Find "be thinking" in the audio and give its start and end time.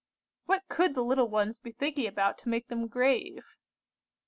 1.59-2.07